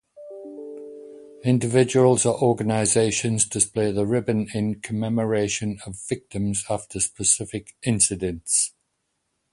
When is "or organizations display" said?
2.25-3.91